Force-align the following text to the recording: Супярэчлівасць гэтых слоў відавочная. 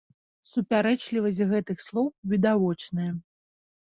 Супярэчлівасць 0.51 1.41
гэтых 1.51 1.77
слоў 1.87 2.07
відавочная. 2.31 3.11